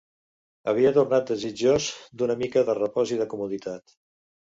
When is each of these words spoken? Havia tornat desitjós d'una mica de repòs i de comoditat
Havia 0.73 0.93
tornat 0.95 1.29
desitjós 1.35 1.91
d'una 2.23 2.39
mica 2.43 2.67
de 2.73 2.79
repòs 2.83 3.17
i 3.17 3.25
de 3.25 3.33
comoditat 3.37 4.01